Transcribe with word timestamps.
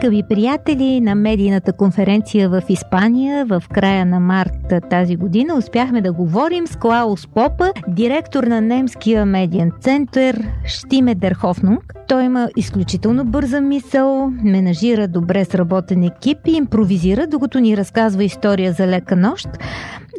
Скъпи 0.00 0.22
приятели, 0.28 1.00
на 1.00 1.14
медийната 1.14 1.72
конференция 1.72 2.48
в 2.48 2.62
Испания 2.68 3.46
в 3.46 3.62
края 3.72 4.06
на 4.06 4.20
март 4.20 4.74
тази 4.90 5.16
година 5.16 5.54
успяхме 5.54 6.00
да 6.00 6.12
говорим 6.12 6.66
с 6.66 6.76
Клаус 6.76 7.26
Попа, 7.26 7.72
директор 7.88 8.44
на 8.44 8.60
немския 8.60 9.26
медиен 9.26 9.72
център 9.80 10.42
Штиме 10.64 11.14
Дерхофнунг. 11.14 11.94
Той 12.08 12.24
има 12.24 12.48
изключително 12.56 13.24
бърза 13.24 13.60
мисъл, 13.60 14.30
менажира 14.42 15.08
добре 15.08 15.44
сработен 15.44 16.02
екип 16.02 16.38
и 16.46 16.52
импровизира, 16.52 17.26
докато 17.26 17.58
ни 17.58 17.76
разказва 17.76 18.24
история 18.24 18.72
за 18.72 18.86
лека 18.86 19.16
нощ. 19.16 19.48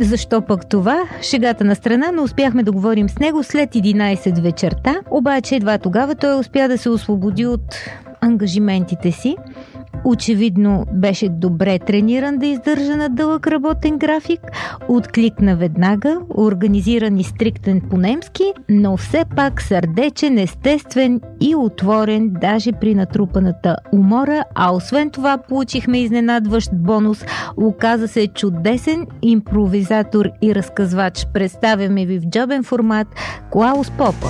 Защо 0.02 0.42
пък 0.42 0.70
това? 0.70 1.04
Шегата 1.22 1.64
на 1.64 1.76
страна, 1.76 2.12
но 2.14 2.24
успяхме 2.24 2.64
да 2.64 2.72
говорим 2.72 3.10
с 3.10 3.20
него 3.20 3.44
след 3.44 3.70
11 3.70 4.42
вечерта, 4.42 4.96
обаче 5.12 5.56
едва 5.56 5.78
тогава 5.78 6.16
той 6.16 6.40
успя 6.40 6.68
да 6.68 6.78
се 6.78 6.90
освободи 6.90 7.46
от 7.46 7.76
ангажиментите 8.22 9.12
си. 9.12 9.36
Очевидно 10.04 10.86
беше 10.94 11.30
добре 11.30 11.80
трениран 11.80 12.38
да 12.38 12.46
издържа 12.46 12.98
на 12.98 13.10
дълъг 13.10 13.48
работен 13.48 13.98
график, 13.98 14.40
откликна 14.88 15.56
веднага, 15.56 16.18
организиран 16.38 17.18
и 17.18 17.24
стриктен 17.24 17.82
по-немски, 17.90 18.44
но 18.70 18.98
все 18.98 19.26
пак 19.36 19.62
сърдечен, 19.62 20.38
естествен 20.38 21.22
и 21.42 21.56
отворен 21.56 22.32
даже 22.42 22.72
при 22.72 22.96
натрупаната 22.96 23.76
умора, 23.94 24.44
а 24.56 24.74
освен 24.76 25.10
това 25.10 25.38
получихме 25.38 26.02
изненадващ 26.02 26.70
бонус. 26.74 27.26
Оказа 27.58 28.08
се 28.08 28.28
чудесен 28.28 29.08
импровизатор 29.22 30.30
и 30.42 30.56
разказвач. 30.56 31.28
Представяме 31.34 32.06
ви 32.06 32.20
в 32.20 32.30
джобен 32.30 32.64
формат 32.64 33.08
Клаус 33.52 33.92
Попа. 33.92 34.28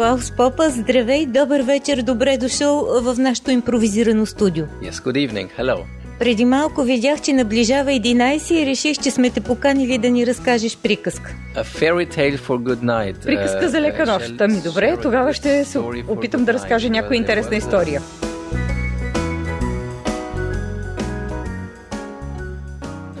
Клаус 0.00 0.30
Попа, 0.30 0.70
здравей, 0.70 1.26
добър 1.26 1.60
вечер, 1.60 2.02
добре 2.02 2.36
дошъл 2.36 3.00
в 3.02 3.16
нашото 3.18 3.50
импровизирано 3.50 4.26
студио. 4.26 4.64
Yes, 4.64 4.90
good 4.92 5.30
evening. 5.30 5.48
Hello. 5.58 5.78
Преди 6.18 6.44
малко 6.44 6.82
видях, 6.82 7.20
че 7.20 7.32
наближава 7.32 7.90
11 7.90 8.52
и 8.52 8.66
реших, 8.66 8.98
че 8.98 9.10
сме 9.10 9.30
те 9.30 9.40
поканили 9.40 9.98
да 9.98 10.10
ни 10.10 10.26
разкажеш 10.26 10.76
приказка. 10.76 11.34
A 11.56 11.64
fairy 11.64 12.16
tale 12.16 12.38
for 12.38 12.58
good 12.58 12.82
night. 12.82 13.24
Приказка 13.24 13.68
за 13.68 13.80
лека 13.80 14.02
Uh, 14.02 14.12
нощ. 14.12 14.40
Ами 14.40 14.60
добре, 14.64 14.96
тогава 15.02 15.32
ще 15.32 15.64
се 15.64 15.78
опитам 16.08 16.44
да 16.44 16.52
разкажа 16.52 16.90
някоя 16.90 17.16
Uh, 17.16 17.20
интересна 17.20 17.52
a- 17.52 17.58
история. 17.58 18.02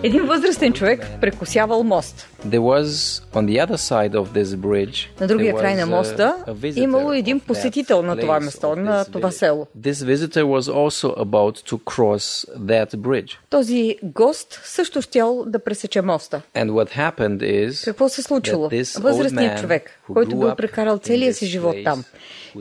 Един 0.02 0.26
възрастен 0.26 0.72
човек 0.72 1.06
прекусявал 1.20 1.82
мост. 1.82 2.29
There 2.44 2.62
was 2.62 3.20
on 3.34 3.44
the 3.46 3.60
other 3.60 3.76
side 3.76 4.14
of 4.14 4.32
this 4.32 4.56
bridge. 4.56 5.10
На 5.20 5.26
другия 5.26 5.54
край 5.54 5.74
на 5.74 5.86
моста 5.86 6.36
имало 6.76 7.12
един 7.12 7.40
посетител 7.40 8.02
на 8.02 8.16
това 8.16 8.40
место, 8.40 8.76
на 8.76 9.04
това 9.04 9.30
село. 9.30 9.66
This 9.78 9.92
visitor 9.92 10.44
was 10.44 10.72
also 10.72 11.16
about 11.16 11.70
to 11.70 11.78
cross 11.84 12.46
that 12.58 12.96
bridge. 12.96 13.36
Този 13.50 13.96
гост 14.02 14.60
също 14.64 15.02
щял 15.02 15.44
да 15.46 15.58
пресече 15.58 16.02
моста. 16.02 16.42
And 16.56 16.70
what 16.70 16.90
happened 16.90 17.38
is 17.38 17.84
Какво 17.84 18.08
се 18.08 18.22
случило? 18.22 18.70
Възрастният 19.00 19.60
човек, 19.60 19.90
който 20.12 20.36
бил 20.36 20.54
прекарал 20.56 20.98
целия 20.98 21.34
си 21.34 21.46
живот 21.46 21.76
там, 21.84 22.04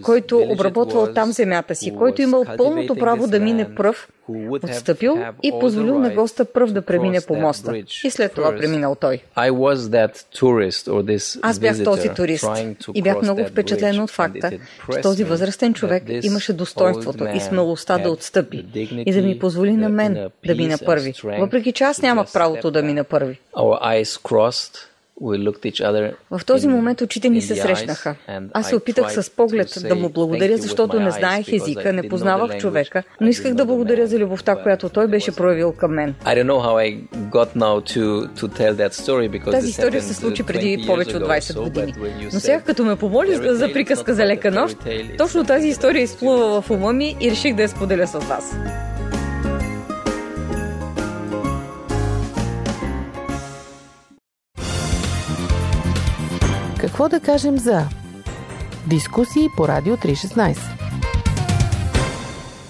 който 0.01 0.45
обработвал 0.49 1.13
там 1.13 1.31
земята 1.31 1.75
си, 1.75 1.95
който 1.95 2.21
was 2.21 2.23
имал 2.23 2.45
пълното 2.57 2.95
право 2.95 3.27
да 3.27 3.39
мине 3.39 3.75
пръв, 3.75 4.09
отстъпил 4.63 5.17
и 5.43 5.53
позволил 5.59 5.99
на 5.99 6.09
госта 6.09 6.45
пръв 6.45 6.71
да 6.71 6.81
премине 6.81 7.21
по 7.27 7.35
моста. 7.35 7.77
И 8.03 8.09
след 8.09 8.33
това 8.33 8.55
преминал 8.55 8.95
той. 8.95 9.19
I 9.37 9.51
was 9.69 9.89
that 9.89 10.13
tourist 10.39 10.87
or 10.87 11.03
this 11.03 11.39
Аз 11.41 11.59
бях 11.59 11.83
този 11.83 12.09
турист 12.09 12.45
и 12.93 13.01
бях 13.01 13.21
много 13.21 13.45
впечатлен 13.45 13.99
от 13.99 14.11
факта, 14.11 14.51
че 14.93 15.01
този 15.01 15.23
възрастен 15.23 15.73
човек 15.73 16.03
имаше 16.23 16.53
достоинството 16.53 17.27
и 17.35 17.39
смелостта 17.39 17.97
да 17.97 18.11
отстъпи 18.11 18.65
и 19.05 19.13
да 19.13 19.21
ми 19.21 19.39
позволи 19.39 19.71
на 19.71 19.89
the 19.89 19.93
мен 19.93 20.29
да 20.45 20.55
мина 20.55 20.77
първи. 20.85 21.13
Въпреки 21.39 21.71
че 21.71 21.83
аз 21.83 22.01
нямах 22.01 22.33
правото 22.33 22.71
да 22.71 22.83
мина 22.83 23.03
първи. 23.03 23.39
В 26.31 26.41
този 26.45 26.67
момент 26.67 27.01
очите 27.01 27.29
ни 27.29 27.41
се 27.41 27.55
срещнаха. 27.55 28.15
Аз 28.53 28.69
се 28.69 28.75
опитах 28.75 29.13
с 29.13 29.29
поглед 29.29 29.67
да 29.87 29.95
му 29.95 30.09
благодаря, 30.09 30.57
защото 30.57 30.99
не 30.99 31.11
знаех 31.11 31.53
езика, 31.53 31.93
не 31.93 32.09
познавах 32.09 32.57
човека, 32.57 33.03
но 33.21 33.27
исках 33.27 33.53
да 33.53 33.65
благодаря 33.65 34.07
за 34.07 34.19
любовта, 34.19 34.55
която 34.55 34.89
той 34.89 35.07
беше 35.07 35.35
проявил 35.35 35.71
към 35.71 35.93
мен. 35.93 36.15
Тази 39.51 39.69
история 39.69 40.01
се 40.01 40.13
случи 40.13 40.43
преди 40.43 40.77
20 40.77 40.87
повече 40.87 41.17
от 41.17 41.23
ago 41.23 41.27
20 41.27 41.39
or 41.39 41.53
so, 41.53 41.63
години. 41.63 41.93
Но 42.33 42.39
сега 42.39 42.61
като 42.61 42.85
ме 42.85 42.95
помоли 42.95 43.35
за 43.41 43.73
приказка 43.73 44.13
за 44.13 44.25
лека 44.25 44.51
нощ, 44.51 44.77
точно 45.17 45.45
тази 45.45 45.67
история 45.67 46.01
to 46.01 46.03
изплува 46.03 46.61
в 46.61 46.71
ума 46.71 46.93
ми 46.93 47.15
и 47.21 47.31
реших 47.31 47.55
да 47.55 47.61
я 47.61 47.69
споделя 47.69 48.07
с 48.07 48.19
вас. 48.19 48.55
Какво 56.99 57.09
да 57.09 57.19
кажем 57.19 57.57
за 57.57 57.81
дискусии 58.89 59.47
по 59.57 59.67
Радио 59.67 59.97
316? 59.97 60.57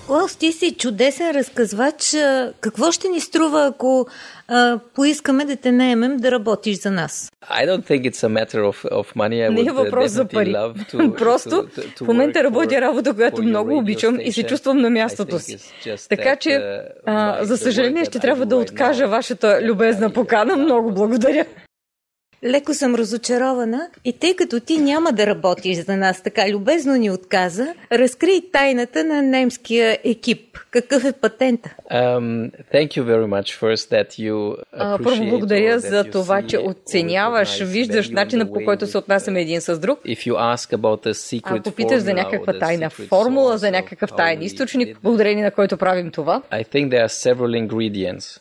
Клаус, 0.08 0.36
ти 0.36 0.52
си 0.52 0.76
чудесен 0.80 1.32
разказвач. 1.32 2.16
Какво 2.62 2.92
ще 2.92 3.08
ни 3.08 3.20
струва, 3.20 3.68
ако 3.74 4.08
а, 4.48 4.80
поискаме 4.96 5.46
да 5.46 5.56
те 5.56 5.72
наемем 5.72 6.18
да 6.18 6.32
работиш 6.32 6.82
за 6.82 6.92
нас? 6.92 7.32
I 7.52 7.68
don't 7.68 7.90
think 7.90 8.12
it's 8.12 8.28
a 8.28 8.46
matter 8.46 8.60
of, 8.60 8.92
of 8.92 9.16
money. 9.16 9.50
I 9.50 9.50
Не 9.50 9.62
е 9.62 9.64
uh, 9.64 9.72
въпрос 9.72 10.12
за 10.12 10.26
пари. 10.26 10.52
to, 10.54 11.18
Просто 11.18 11.50
to, 11.50 11.80
to, 11.80 12.00
to 12.00 12.04
в 12.04 12.08
момента 12.08 12.44
работя 12.44 12.76
for- 12.76 12.82
работа, 12.82 13.14
която 13.14 13.44
много 13.44 13.78
обичам 13.78 14.20
и 14.20 14.32
се 14.32 14.44
чувствам 14.44 14.78
на 14.78 14.90
мястото 14.90 15.40
си. 15.40 15.58
Така 16.10 16.36
че, 16.36 16.50
uh, 16.50 16.82
а, 17.06 17.46
за 17.46 17.58
съжаление, 17.58 18.06
ще 18.06 18.20
трябва 18.20 18.46
да 18.46 18.56
откажа 18.56 19.08
вашата 19.08 19.60
любезна 19.64 20.10
покана. 20.10 20.56
Много 20.56 20.92
благодаря. 20.92 21.46
Леко 22.44 22.74
съм 22.74 22.96
разочарована 22.96 23.90
и 24.06 24.14
тъй 24.14 24.36
като 24.36 24.60
ти 24.60 24.78
няма 24.78 25.14
да 25.14 25.28
работиш 25.28 25.78
за 25.78 25.98
нас, 25.98 26.24
така 26.24 26.50
любезно 26.50 26.96
ни 26.96 27.12
отказа, 27.12 27.74
разкрий 27.92 28.42
тайната 28.54 29.04
на 29.04 29.22
немския 29.22 29.98
екип. 30.04 30.58
Какъв 30.72 31.06
е 31.06 31.12
патента? 31.12 31.76
Um, 31.92 32.52
thank 32.74 32.88
you 32.88 33.04
very 33.04 33.26
much 33.26 33.60
first 33.60 33.92
that 33.92 34.08
you 34.10 34.56
Първо 35.04 35.26
благодаря 35.26 35.80
за 35.80 36.04
това, 36.04 36.42
че 36.42 36.58
оценяваш, 36.58 37.60
виждаш 37.64 38.10
начина 38.10 38.52
по 38.54 38.60
който 38.66 38.88
се 38.88 38.98
отнасяме 38.98 39.42
един 39.42 39.62
с 39.62 39.80
друг. 39.80 40.00
If 40.00 40.18
you 40.18 40.34
ask 40.34 40.78
about 40.78 41.14
secret 41.14 41.60
Ако 41.60 41.72
питаш 41.72 42.02
за 42.02 42.14
някаква 42.14 42.60
тайна 42.60 42.90
формула, 42.90 43.58
за 43.58 43.72
някакъв 43.72 44.10
тайен 44.18 44.42
източник, 44.42 44.98
благодарение 45.04 45.44
на 45.44 45.52
който 45.52 45.78
правим 45.78 46.12
това, 46.12 46.42
I 46.52 46.68
think 46.68 46.90
there 46.90 47.08
are 47.08 47.34
several 47.34 47.68
ingredients. 47.68 48.40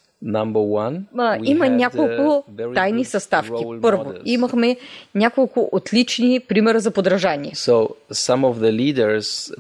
А, 1.19 1.39
има 1.45 1.69
няколко 1.69 2.45
uh, 2.57 2.75
тайни 2.75 3.05
съставки. 3.05 3.65
Първо, 3.83 4.13
имахме 4.25 4.77
няколко 5.15 5.69
отлични 5.73 6.41
примера 6.41 6.81
за 6.81 6.91
подражание. 6.91 7.53
So 7.55 7.89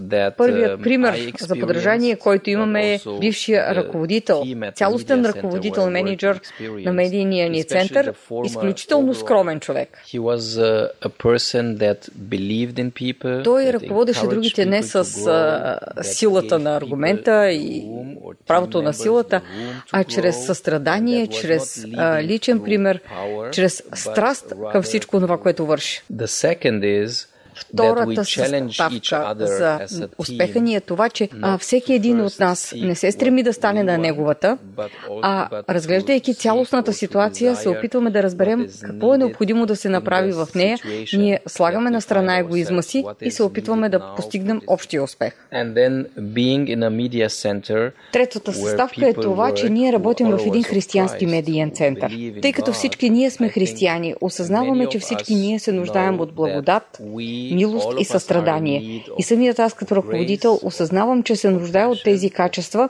that 0.01 0.37
Първият 0.37 0.81
um, 0.81 0.83
пример 0.83 1.33
за 1.41 1.55
подражание, 1.61 2.17
който 2.17 2.51
имаме 2.51 3.01
бившия 3.21 3.75
ръководител, 3.75 4.45
цялостен 4.75 5.25
ръководител, 5.25 5.91
менеджер 5.91 6.41
на 6.61 6.93
медийния 6.93 7.51
ни 7.51 7.65
център, 7.65 8.15
изключително 8.45 9.15
скромен 9.15 9.61
човек. 9.61 10.03
Uh, 10.15 10.89
people. 12.91 13.45
Той 13.45 13.73
ръководеше 13.73 14.27
другите 14.27 14.67
не 14.67 14.83
с 14.83 15.05
grow, 15.05 16.03
силата 16.03 16.59
на 16.59 16.77
аргумента 16.77 17.51
и 17.51 17.87
правото 18.47 18.83
на 18.83 18.95
силата, 18.95 19.41
а 19.93 20.05
чрез 20.05 20.48
състрадание, 20.49 21.27
чрез 21.27 21.85
а, 21.97 22.23
личен 22.23 22.61
пример, 22.61 23.01
чрез 23.53 23.83
страст 23.95 24.53
към 24.73 24.83
всичко 24.83 25.21
това, 25.21 25.39
което 25.39 25.67
върши. 25.67 26.03
Втората 27.59 28.25
съставка 28.25 29.35
за 29.87 30.09
успеха 30.19 30.61
ни 30.61 30.75
е 30.75 30.81
това, 30.81 31.09
че 31.09 31.29
а, 31.43 31.59
всеки 31.59 31.95
един 31.95 32.21
от 32.21 32.41
нас 32.41 32.75
не 32.77 32.95
се 32.95 33.13
стреми 33.13 33.43
да 33.43 33.53
стане 33.53 33.83
на 33.83 33.99
неговата, 33.99 34.59
а 35.23 35.49
разглеждайки 35.69 36.35
цялостната 36.35 36.93
ситуация, 36.93 37.57
се 37.57 37.69
опитваме 37.69 38.11
да 38.11 38.23
разберем 38.23 38.67
какво 38.83 39.15
е 39.15 39.19
необходимо 39.19 39.67
да 39.67 39.77
се 39.77 39.89
направи 39.89 40.33
в 40.33 40.49
нея. 40.55 40.79
Ние 41.13 41.41
слагаме 41.47 41.91
на 41.91 42.01
страна 42.01 42.39
егоизма 42.39 42.83
си 42.83 43.05
и 43.21 43.31
се 43.31 43.43
опитваме 43.43 43.89
да 43.89 44.15
постигнем 44.17 44.61
общия 44.67 45.03
успех. 45.03 45.33
Третата 48.13 48.53
съставка 48.53 49.09
е 49.09 49.13
това, 49.13 49.55
че 49.55 49.71
ние 49.71 49.93
работим 49.93 50.31
в 50.31 50.41
един 50.47 50.63
християнски 50.63 51.27
медиен 51.27 51.71
център. 51.71 52.13
Тъй 52.43 52.53
като 52.53 52.73
всички 52.73 53.11
ние 53.11 53.31
сме 53.31 53.49
християни, 53.49 54.15
осъзнаваме, 54.21 54.87
че 54.87 54.99
всички 54.99 55.35
ние 55.35 55.59
се 55.59 55.73
нуждаем 55.73 56.21
от 56.21 56.35
благодат, 56.35 57.01
милост 57.55 57.89
и 58.01 58.05
състрадание. 58.05 59.05
И 59.19 59.23
самият 59.23 59.59
аз 59.59 59.75
като 59.75 59.97
ръководител 59.97 60.61
осъзнавам, 60.63 61.23
че 61.23 61.37
се 61.37 61.51
нуждая 61.51 61.89
от 61.89 62.03
тези 62.05 62.31
качества, 62.31 62.89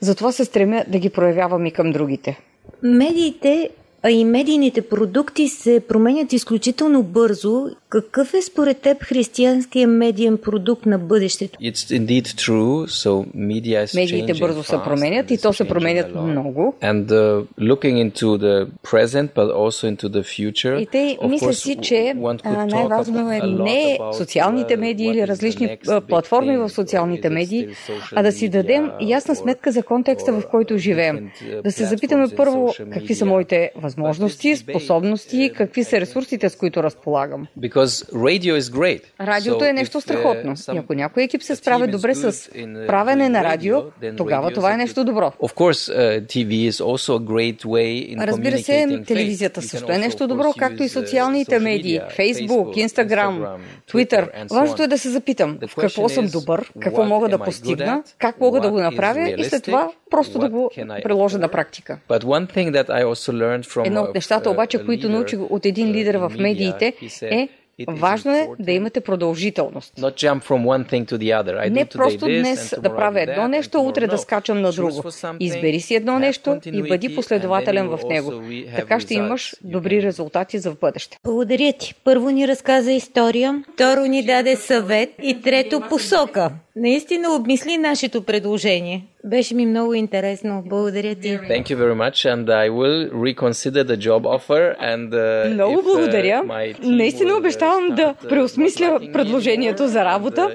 затова 0.00 0.32
се 0.32 0.44
стремя 0.44 0.84
да 0.88 0.98
ги 0.98 1.10
проявявам 1.10 1.66
и 1.66 1.70
към 1.70 1.92
другите. 1.92 2.40
Медиите 2.82 3.70
а 4.06 4.10
и 4.10 4.24
медийните 4.24 4.82
продукти 4.82 5.48
се 5.48 5.80
променят 5.88 6.32
изключително 6.32 7.02
бързо. 7.02 7.66
Какъв 7.88 8.34
е 8.34 8.42
според 8.42 8.78
теб 8.78 9.02
християнския 9.02 9.88
медиен 9.88 10.38
продукт 10.38 10.86
на 10.86 10.98
бъдещето? 10.98 11.58
True. 11.62 12.86
So 12.86 13.26
Медиите 13.94 14.34
бързо 14.34 14.62
се 14.62 14.76
променят 14.84 15.30
и 15.30 15.38
то 15.38 15.52
се 15.52 15.68
променят 15.68 16.14
много. 16.14 16.74
And, 16.82 17.06
uh, 17.06 18.68
present, 18.82 19.28
future, 20.22 20.78
и 20.78 20.86
те 20.86 21.18
мисля 21.28 21.52
си, 21.52 21.76
че 21.82 22.14
най-важно 22.66 23.32
е 23.32 23.40
не 23.44 23.98
социалните 24.12 24.76
медии 24.76 25.06
или 25.06 25.26
различни 25.26 25.78
платформи 26.08 26.56
в 26.56 26.68
социалните 26.68 27.30
медии, 27.30 27.68
а 28.14 28.22
да 28.22 28.32
си 28.32 28.48
дадем 28.48 28.90
ясна 29.00 29.36
сметка 29.36 29.72
за 29.72 29.82
контекста, 29.82 30.32
в 30.32 30.42
който 30.50 30.78
живеем. 30.78 31.30
Да 31.64 31.72
се 31.72 31.84
запитаме 31.84 32.26
първо 32.36 32.74
какви 32.92 33.14
са 33.14 33.26
моите 33.26 33.70
възможности 33.76 33.93
възможности, 33.94 34.56
способности, 34.56 35.52
какви 35.56 35.84
са 35.84 36.00
ресурсите, 36.00 36.48
с 36.48 36.56
които 36.56 36.82
разполагам. 36.82 37.46
Радиото 39.20 39.64
е 39.64 39.72
нещо 39.72 40.00
страхотно. 40.00 40.54
И 40.74 40.78
ако 40.78 40.94
някой 40.94 41.22
екип 41.22 41.42
се 41.42 41.56
справя 41.56 41.86
добре 41.86 42.14
с 42.14 42.50
правене 42.86 43.28
на 43.28 43.44
радио, 43.44 43.82
тогава 44.16 44.50
това 44.50 44.74
е 44.74 44.76
нещо 44.76 45.04
добро. 45.04 45.32
Uh, 45.40 45.46
Разбира 48.26 48.58
се, 48.58 49.02
телевизията 49.06 49.62
също 49.62 49.92
е 49.92 49.98
нещо 49.98 50.26
добро, 50.26 50.52
както 50.58 50.82
и 50.82 50.88
социалните 50.88 51.58
медии, 51.58 52.00
Facebook, 52.18 52.86
Instagram, 52.86 53.56
Twitter. 53.92 54.48
Важното 54.50 54.82
е 54.82 54.86
да 54.86 54.98
се 54.98 55.10
запитам 55.10 55.58
в 55.68 55.74
какво 55.76 56.08
съм 56.08 56.26
добър, 56.26 56.72
какво 56.80 57.04
мога 57.04 57.28
да 57.28 57.38
постигна, 57.38 58.02
как 58.18 58.40
мога 58.40 58.60
да 58.60 58.70
го 58.70 58.80
направя 58.80 59.34
и 59.38 59.44
след 59.44 59.62
това 59.64 59.90
просто 60.10 60.38
да 60.38 60.48
го 60.48 60.70
приложа 61.02 61.38
на 61.38 61.48
практика. 61.48 61.98
Едно 63.84 64.00
от 64.00 64.14
нещата 64.14 64.50
обаче, 64.50 64.84
които 64.84 65.08
научих 65.08 65.38
от 65.50 65.66
един 65.66 65.92
лидер 65.92 66.14
в 66.14 66.32
медиите 66.38 66.94
е 67.22 67.48
Важно 67.88 68.32
е 68.32 68.48
да 68.58 68.72
имате 68.72 69.00
продължителност. 69.00 69.92
Не 71.70 71.84
просто 71.84 72.26
днес 72.26 72.74
да 72.82 72.96
правя 72.96 73.20
едно 73.20 73.48
нещо, 73.48 73.80
утре 73.80 74.06
да 74.06 74.18
скачам 74.18 74.60
на 74.60 74.72
друго. 74.72 75.02
Избери 75.40 75.80
си 75.80 75.94
едно 75.94 76.18
нещо 76.18 76.60
и 76.66 76.82
бъди 76.82 77.14
последователен 77.14 77.88
в 77.88 78.00
него. 78.08 78.32
Така 78.76 79.00
ще 79.00 79.14
имаш 79.14 79.54
добри 79.64 80.02
резултати 80.02 80.58
за 80.58 80.70
в 80.70 80.78
бъдеще. 80.78 81.18
Благодаря 81.24 81.72
ти. 81.72 81.94
Първо 82.04 82.30
ни 82.30 82.48
разказа 82.48 82.92
история, 82.92 83.64
второ 83.74 84.00
ни 84.00 84.26
даде 84.26 84.56
съвет 84.56 85.10
и 85.22 85.40
трето 85.40 85.80
посока. 85.80 86.50
Наистина 86.76 87.34
обмисли 87.34 87.78
нашето 87.78 88.22
предложение. 88.22 89.04
Беше 89.24 89.54
ми 89.54 89.66
много 89.66 89.94
интересно. 89.94 90.62
Благодаря 90.66 91.14
ти. 91.14 91.28
Thank 91.28 91.62
you 91.62 91.76
very 91.76 91.94
much 91.94 92.34
and 92.34 92.44
I 92.44 92.70
will 92.70 93.10
reconsider 93.12 93.84
the 93.84 93.96
job 93.96 94.22
offer 94.22 94.76
and 94.80 95.10
uh, 95.10 95.52
Много 95.52 95.80
if, 95.80 95.84
благодаря. 95.84 96.42
Uh, 96.44 96.76
Наистина 96.82 97.36
обещавам 97.36 97.88
да 97.88 98.14
uh, 98.22 98.28
преосмисля 98.28 99.00
предложението 99.12 99.88
за 99.88 100.04
работа. 100.04 100.54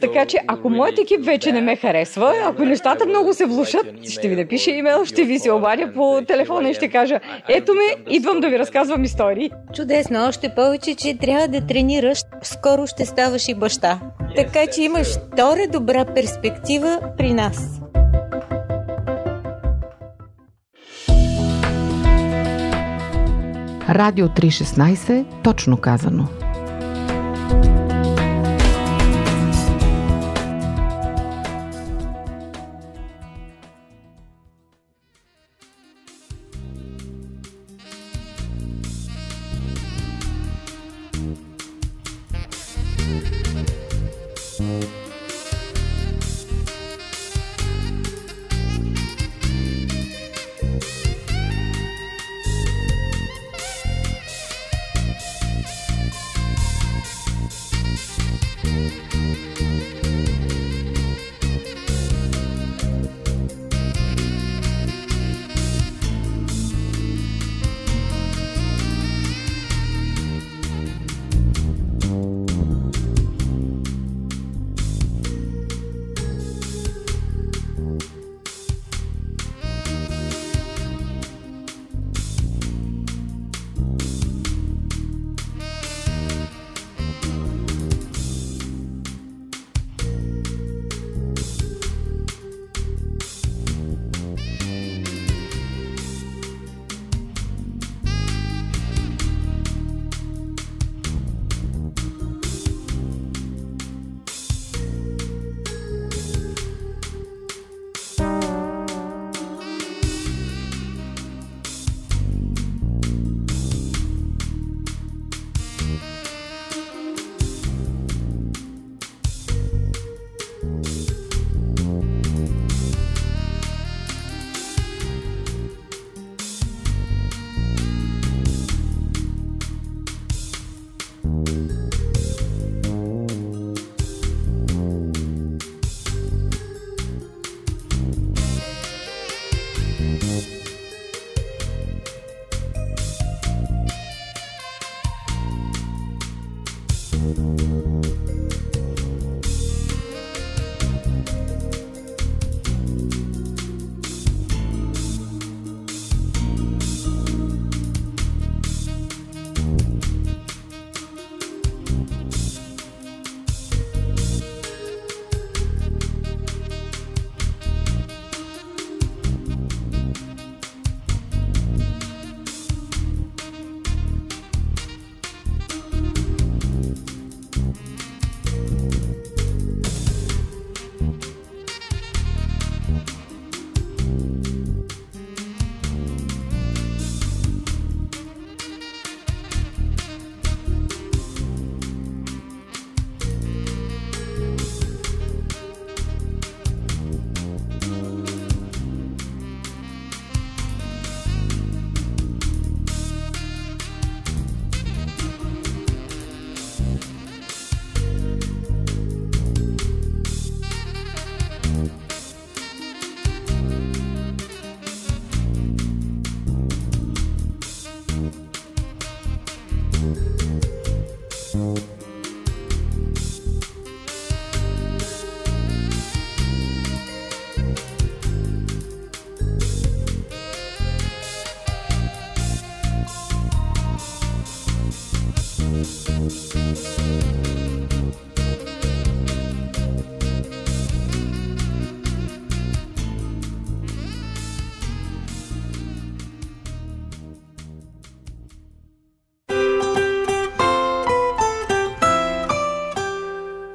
Така 0.00 0.26
че 0.26 0.38
ако 0.46 0.70
моят 0.70 0.98
екип 0.98 1.24
вече 1.24 1.52
не 1.52 1.60
ме 1.60 1.76
харесва, 1.76 2.34
ако 2.44 2.64
нещата 2.64 3.06
много 3.06 3.34
се 3.34 3.46
влушат, 3.46 3.86
ще 4.08 4.28
ви 4.28 4.36
напиша 4.36 4.70
имейл, 4.70 5.04
ще 5.04 5.24
ви 5.24 5.38
се 5.38 5.50
обадя 5.50 5.92
по 5.94 6.22
телефона 6.28 6.70
и 6.70 6.74
ще 6.74 6.88
кажа 6.88 7.20
ето 7.48 7.74
ме, 7.74 8.14
идвам 8.14 8.40
да 8.40 8.48
ви 8.48 8.58
разказвам 8.58 9.04
истории. 9.04 9.50
Чудесно, 9.74 10.28
още 10.28 10.48
повече, 10.56 10.94
че 10.94 11.18
трябва 11.18 11.48
да 11.48 11.66
тренираш. 11.66 12.18
Скоро 12.42 12.86
ще 12.86 13.06
ставаш 13.06 13.48
и 13.48 13.54
баща. 13.54 14.00
Така 14.36 14.66
че 14.66 14.82
имаш 14.82 15.08
втора 15.44 15.66
добра 15.72 16.04
перспектива 16.04 17.00
при 17.18 17.34
нас. 17.34 17.80
Радио 23.88 24.28
316, 24.28 25.24
точно 25.42 25.76
казано. 25.76 26.28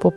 По 0.00 0.10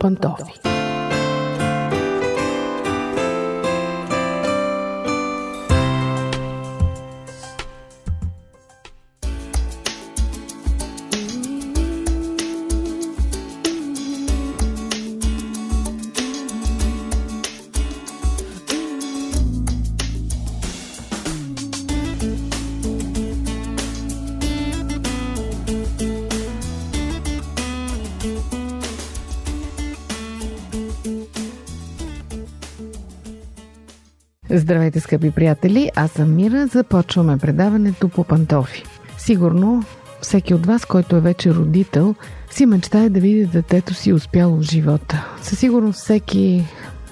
Здравейте, 34.64 35.00
скъпи 35.00 35.30
приятели! 35.30 35.90
Аз 35.96 36.10
съм 36.10 36.34
Мира. 36.34 36.66
Започваме 36.66 37.38
предаването 37.38 38.08
по 38.08 38.24
пантофи. 38.24 38.84
Сигурно 39.18 39.84
всеки 40.20 40.54
от 40.54 40.66
вас, 40.66 40.84
който 40.84 41.16
е 41.16 41.20
вече 41.20 41.54
родител, 41.54 42.14
си 42.50 42.66
мечтае 42.66 43.08
да 43.08 43.20
види 43.20 43.46
детето 43.46 43.94
си 43.94 44.12
успяло 44.12 44.56
в 44.56 44.62
живота. 44.62 45.26
Със 45.42 45.58
сигурност 45.58 45.98
всеки 45.98 46.64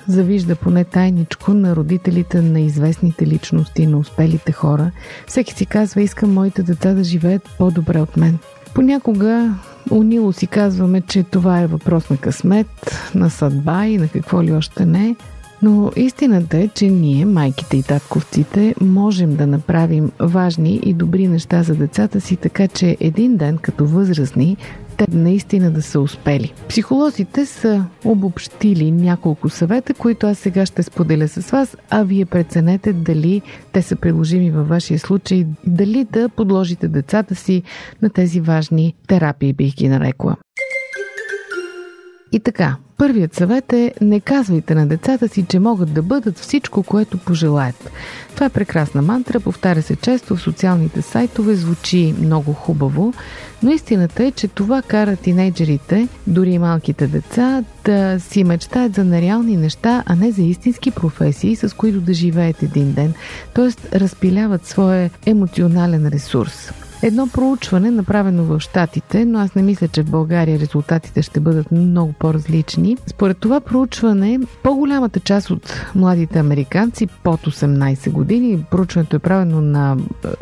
завижда 0.08 0.56
поне 0.56 0.84
тайничко 0.84 1.54
на 1.54 1.76
родителите 1.76 2.42
на 2.42 2.60
известните 2.60 3.26
личности, 3.26 3.86
на 3.86 3.98
успелите 3.98 4.52
хора. 4.52 4.90
Всеки 5.26 5.54
си 5.54 5.66
казва, 5.66 6.02
искам 6.02 6.32
моите 6.32 6.62
деца 6.62 6.94
да 6.94 7.04
живеят 7.04 7.48
по-добре 7.58 8.00
от 8.00 8.16
мен. 8.16 8.38
Понякога 8.74 9.54
унило 9.90 10.32
си 10.32 10.46
казваме, 10.46 11.00
че 11.00 11.22
това 11.22 11.60
е 11.60 11.66
въпрос 11.66 12.10
на 12.10 12.16
късмет, 12.16 13.10
на 13.14 13.30
съдба 13.30 13.86
и 13.86 13.98
на 13.98 14.08
какво 14.08 14.42
ли 14.42 14.52
още 14.52 14.86
не– 14.86 15.16
но 15.62 15.92
истината 15.96 16.58
е, 16.58 16.68
че 16.68 16.86
ние, 16.86 17.24
майките 17.24 17.76
и 17.76 17.82
татковците, 17.82 18.74
можем 18.80 19.36
да 19.36 19.46
направим 19.46 20.12
важни 20.20 20.80
и 20.84 20.94
добри 20.94 21.28
неща 21.28 21.62
за 21.62 21.74
децата 21.74 22.20
си, 22.20 22.36
така 22.36 22.68
че 22.68 22.96
един 23.00 23.36
ден 23.36 23.58
като 23.58 23.86
възрастни 23.86 24.56
те 24.96 25.06
наистина 25.12 25.70
да 25.70 25.82
са 25.82 26.00
успели. 26.00 26.52
Психолозите 26.68 27.46
са 27.46 27.84
обобщили 28.04 28.90
няколко 28.90 29.48
съвета, 29.48 29.94
които 29.94 30.26
аз 30.26 30.38
сега 30.38 30.66
ще 30.66 30.82
споделя 30.82 31.28
с 31.28 31.50
вас, 31.50 31.76
а 31.90 32.02
вие 32.02 32.24
преценете 32.24 32.92
дали 32.92 33.42
те 33.72 33.82
са 33.82 33.96
приложими 33.96 34.50
във 34.50 34.68
вашия 34.68 34.98
случай, 34.98 35.46
дали 35.66 36.04
да 36.04 36.28
подложите 36.28 36.88
децата 36.88 37.34
си 37.34 37.62
на 38.02 38.10
тези 38.10 38.40
важни 38.40 38.94
терапии, 39.06 39.52
бих 39.52 39.74
ги 39.74 39.88
нарекла. 39.88 40.36
И 42.32 42.40
така, 42.40 42.76
първият 42.98 43.34
съвет 43.34 43.72
е 43.72 43.92
не 44.00 44.20
казвайте 44.20 44.74
на 44.74 44.86
децата 44.86 45.28
си, 45.28 45.44
че 45.48 45.58
могат 45.58 45.92
да 45.92 46.02
бъдат 46.02 46.38
всичко, 46.38 46.82
което 46.82 47.18
пожелаят. 47.18 47.90
Това 48.34 48.46
е 48.46 48.50
прекрасна 48.50 49.02
мантра, 49.02 49.40
повтаря 49.40 49.82
се 49.82 49.96
често 49.96 50.36
в 50.36 50.40
социалните 50.40 51.02
сайтове, 51.02 51.54
звучи 51.54 52.14
много 52.20 52.52
хубаво, 52.52 53.14
но 53.62 53.70
истината 53.70 54.24
е, 54.24 54.30
че 54.30 54.48
това 54.48 54.82
кара 54.82 55.16
тинейджерите, 55.16 56.08
дори 56.26 56.50
и 56.50 56.58
малките 56.58 57.06
деца, 57.06 57.64
да 57.84 58.20
си 58.20 58.44
мечтаят 58.44 58.94
за 58.94 59.04
нереални 59.04 59.56
неща, 59.56 60.02
а 60.06 60.14
не 60.14 60.30
за 60.30 60.42
истински 60.42 60.90
професии, 60.90 61.56
с 61.56 61.76
които 61.76 62.00
да 62.00 62.14
живеят 62.14 62.62
един 62.62 62.92
ден, 62.92 63.14
т.е. 63.54 63.98
разпиляват 63.98 64.66
своя 64.66 65.10
емоционален 65.26 66.08
ресурс. 66.08 66.72
Едно 67.04 67.26
проучване, 67.26 67.90
направено 67.90 68.44
в 68.44 68.60
Штатите, 68.60 69.24
но 69.24 69.38
аз 69.38 69.54
не 69.54 69.62
мисля, 69.62 69.88
че 69.88 70.02
в 70.02 70.10
България 70.10 70.58
резултатите 70.58 71.22
ще 71.22 71.40
бъдат 71.40 71.72
много 71.72 72.12
по-различни. 72.12 72.96
Според 73.06 73.38
това 73.38 73.60
проучване, 73.60 74.38
по-голямата 74.62 75.20
част 75.20 75.50
от 75.50 75.74
младите 75.94 76.38
американци 76.38 77.06
под 77.06 77.40
18 77.40 78.10
години, 78.10 78.64
проучването 78.70 79.16
е 79.16 79.18
правено 79.18 79.60
на 79.60 79.96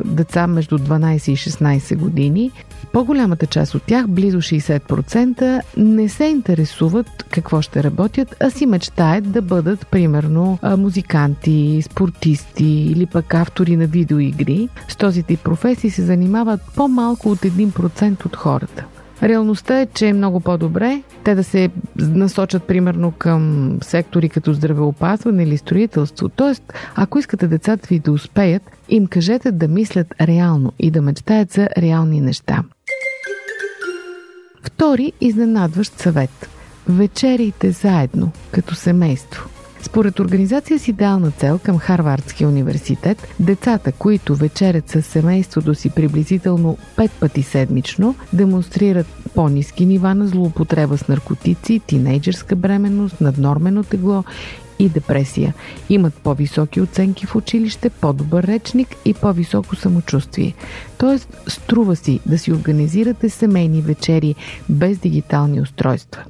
деца 0.04 0.46
между 0.46 0.78
12 0.78 1.30
и 1.30 1.36
16 1.36 1.96
години, 1.96 2.50
по-голямата 2.92 3.46
част 3.46 3.74
от 3.74 3.82
тях, 3.82 4.08
близо 4.08 4.38
60%, 4.38 5.60
не 5.76 6.08
се 6.08 6.24
интересуват 6.24 7.06
какво 7.30 7.62
ще 7.62 7.82
работят, 7.82 8.36
а 8.40 8.50
си 8.50 8.66
мечтаят 8.66 9.30
да 9.30 9.42
бъдат, 9.42 9.86
примерно, 9.86 10.58
музиканти, 10.76 11.82
спортисти 11.82 12.64
или 12.64 13.06
пък 13.06 13.34
автори 13.34 13.76
на 13.76 13.86
видеоигри. 13.86 14.68
С 14.88 14.96
този 14.96 15.22
тип 15.22 15.40
професии 15.40 15.90
се 15.90 16.02
занимават 16.50 16.75
по-малко 16.76 17.30
от 17.30 17.38
1% 17.38 18.26
от 18.26 18.37
хората. 18.37 18.85
Реалността 19.23 19.80
е, 19.80 19.87
че 19.87 20.09
е 20.09 20.12
много 20.12 20.40
по-добре 20.40 21.02
те 21.25 21.35
да 21.35 21.45
се 21.45 21.71
насочат 21.97 22.64
примерно 22.64 23.12
към 23.12 23.76
сектори 23.83 24.28
като 24.28 24.52
здравеопазване 24.52 25.42
или 25.42 25.57
строителство. 25.57 26.28
Тоест, 26.28 26.73
ако 26.95 27.19
искате 27.19 27.47
децата 27.47 27.88
ви 27.90 27.99
да 27.99 28.12
успеят, 28.12 28.62
им 28.88 29.07
кажете 29.07 29.52
да 29.52 29.69
мислят 29.69 30.14
реално 30.21 30.73
и 30.78 30.90
да 30.90 31.02
мечтаят 31.02 31.52
за 31.52 31.69
реални 31.78 32.21
неща. 32.21 32.62
Втори 34.62 35.12
изненадващ 35.21 35.99
съвет. 35.99 36.49
Вечеряйте 36.88 37.71
заедно, 37.71 38.30
като 38.52 38.75
семейство. 38.75 39.59
Според 39.82 40.20
организация 40.20 40.78
с 40.78 40.88
идеална 40.88 41.30
цел 41.30 41.58
към 41.58 41.78
Харвардския 41.78 42.49
университет, 42.49 43.28
децата, 43.40 43.92
които 43.92 44.34
вечерят 44.34 44.88
с 44.88 45.02
семейството 45.02 45.75
си 45.75 45.90
приблизително 45.90 46.78
5 46.96 47.10
пъти 47.10 47.42
седмично, 47.42 48.14
демонстрират 48.32 49.06
по-низки 49.34 49.87
нива 49.87 50.14
на 50.14 50.26
злоупотреба 50.26 50.99
с 50.99 51.08
наркотици, 51.08 51.80
тинейджерска 51.87 52.56
бременност, 52.56 53.20
наднормено 53.20 53.82
тегло 53.82 54.25
и 54.78 54.88
депресия. 54.88 55.54
Имат 55.88 56.14
по-високи 56.14 56.80
оценки 56.80 57.26
в 57.26 57.37
училище, 57.37 57.90
по-добър 57.90 58.44
речник 58.44 58.88
и 59.04 59.14
по-високо 59.14 59.76
самочувствие. 59.76 60.54
Тоест, 60.99 61.37
струва 61.49 61.96
си 61.96 62.20
да 62.26 62.38
си 62.38 62.52
организирате 62.52 63.28
семейни 63.28 63.82
вечери 63.82 64.34
без 64.68 64.99
дигитални 64.99 65.60
устройства. 65.60 66.25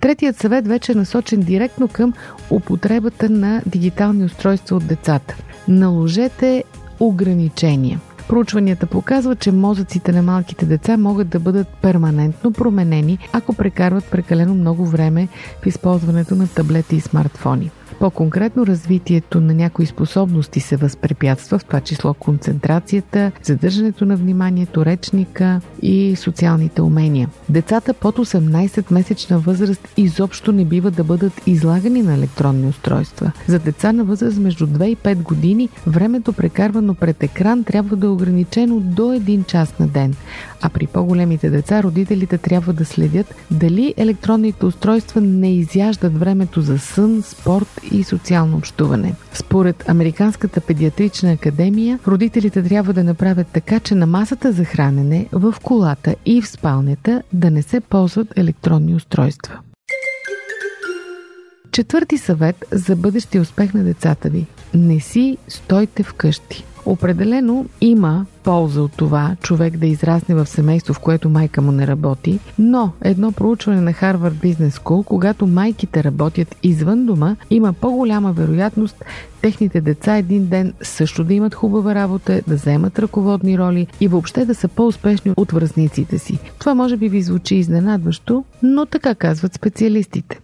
Третият 0.00 0.36
съвет 0.36 0.68
вече 0.68 0.92
е 0.92 0.94
насочен 0.94 1.40
директно 1.40 1.88
към 1.88 2.12
употребата 2.50 3.30
на 3.30 3.62
дигитални 3.66 4.24
устройства 4.24 4.76
от 4.76 4.86
децата. 4.86 5.36
Наложете 5.68 6.64
ограничения– 7.00 8.00
Проучванията 8.30 8.86
показват, 8.86 9.40
че 9.40 9.52
мозъците 9.52 10.12
на 10.12 10.22
малките 10.22 10.66
деца 10.66 10.96
могат 10.96 11.28
да 11.28 11.40
бъдат 11.40 11.68
перманентно 11.68 12.52
променени, 12.52 13.18
ако 13.32 13.54
прекарват 13.54 14.04
прекалено 14.04 14.54
много 14.54 14.86
време 14.86 15.28
в 15.62 15.66
използването 15.66 16.34
на 16.34 16.48
таблети 16.48 16.96
и 16.96 17.00
смартфони. 17.00 17.70
По-конкретно 18.00 18.66
развитието 18.66 19.40
на 19.40 19.54
някои 19.54 19.86
способности 19.86 20.60
се 20.60 20.76
възпрепятства, 20.76 21.58
в 21.58 21.64
това 21.64 21.80
число 21.80 22.14
концентрацията, 22.14 23.32
задържането 23.42 24.04
на 24.04 24.16
вниманието, 24.16 24.84
речника 24.84 25.60
и 25.82 26.16
социалните 26.16 26.82
умения. 26.82 27.28
Децата 27.48 27.94
под 27.94 28.16
18-месечна 28.16 29.36
възраст 29.36 29.88
изобщо 29.96 30.52
не 30.52 30.64
бива 30.64 30.90
да 30.90 31.04
бъдат 31.04 31.32
излагани 31.46 32.02
на 32.02 32.14
електронни 32.14 32.66
устройства. 32.66 33.32
За 33.46 33.58
деца 33.58 33.92
на 33.92 34.04
възраст 34.04 34.38
между 34.38 34.66
2 34.66 34.84
и 34.84 34.96
5 34.96 35.22
години 35.22 35.68
времето 35.86 36.32
прекарвано 36.32 36.94
пред 36.94 37.22
екран 37.22 37.64
трябва 37.64 37.96
да 37.96 38.06
е 38.06 38.10
ограничено 38.10 38.80
до 38.80 39.02
1 39.02 39.46
час 39.46 39.78
на 39.78 39.88
ден, 39.88 40.14
а 40.62 40.68
при 40.68 40.86
по-големите 40.86 41.50
деца 41.50 41.82
родителите 41.82 42.38
трябва 42.38 42.72
да 42.72 42.84
следят 42.84 43.34
дали 43.50 43.94
електронните 43.96 44.66
устройства 44.66 45.20
не 45.20 45.54
изяждат 45.54 46.18
времето 46.18 46.60
за 46.60 46.78
сън, 46.78 47.22
спорт 47.22 47.80
и 47.92 48.04
социално 48.04 48.56
общуване. 48.56 49.14
Според 49.32 49.88
Американската 49.88 50.60
педиатрична 50.60 51.32
академия, 51.32 51.98
родителите 52.06 52.62
трябва 52.62 52.92
да 52.92 53.04
направят 53.04 53.46
така, 53.46 53.80
че 53.80 53.94
на 53.94 54.06
масата 54.06 54.52
за 54.52 54.64
хранене, 54.64 55.26
в 55.32 55.54
колата 55.62 56.14
и 56.26 56.42
в 56.42 56.48
спалнята 56.48 57.22
да 57.32 57.50
не 57.50 57.62
се 57.62 57.80
ползват 57.80 58.38
електронни 58.38 58.94
устройства. 58.94 59.58
Четвърти 61.72 62.18
съвет 62.18 62.64
за 62.72 62.96
бъдещия 62.96 63.42
успех 63.42 63.74
на 63.74 63.84
децата 63.84 64.28
ви. 64.28 64.46
Не 64.74 65.00
си 65.00 65.36
стойте 65.48 66.02
вкъщи. 66.02 66.64
Определено 66.90 67.66
има 67.80 68.26
полза 68.42 68.82
от 68.82 68.92
това 68.92 69.36
човек 69.42 69.76
да 69.76 69.86
израсне 69.86 70.34
в 70.34 70.46
семейство, 70.46 70.94
в 70.94 70.98
което 70.98 71.30
майка 71.30 71.62
му 71.62 71.72
не 71.72 71.86
работи, 71.86 72.38
но 72.58 72.92
едно 73.02 73.32
проучване 73.32 73.80
на 73.80 73.92
Harvard 73.92 74.32
Business 74.34 74.70
School, 74.70 75.04
когато 75.04 75.46
майките 75.46 76.04
работят 76.04 76.56
извън 76.62 77.06
дома, 77.06 77.36
има 77.50 77.72
по-голяма 77.72 78.32
вероятност 78.32 79.04
техните 79.40 79.80
деца 79.80 80.16
един 80.16 80.46
ден 80.46 80.72
също 80.82 81.24
да 81.24 81.34
имат 81.34 81.54
хубава 81.54 81.94
работа, 81.94 82.40
да 82.48 82.54
вземат 82.54 82.98
ръководни 82.98 83.58
роли 83.58 83.86
и 84.00 84.08
въобще 84.08 84.44
да 84.44 84.54
са 84.54 84.68
по-успешни 84.68 85.32
от 85.36 85.52
връзниците 85.52 86.18
си. 86.18 86.38
Това 86.58 86.74
може 86.74 86.96
би 86.96 87.08
ви 87.08 87.22
звучи 87.22 87.54
изненадващо, 87.54 88.44
но 88.62 88.86
така 88.86 89.14
казват 89.14 89.54
специалистите. 89.54 90.40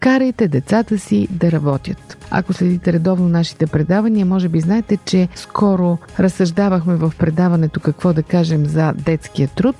Карайте 0.00 0.48
децата 0.48 0.98
си 0.98 1.28
да 1.30 1.52
работят. 1.52 2.26
Ако 2.30 2.52
следите 2.52 2.92
редовно 2.92 3.28
нашите 3.28 3.66
предавания, 3.66 4.26
може 4.26 4.48
би 4.48 4.60
знаете, 4.60 4.96
че 4.96 5.28
скоро 5.34 5.98
разсъждавахме 6.18 6.94
в 6.94 7.12
предаването 7.18 7.80
какво 7.80 8.12
да 8.12 8.22
кажем 8.22 8.66
за 8.66 8.92
детския 8.96 9.48
труд, 9.48 9.76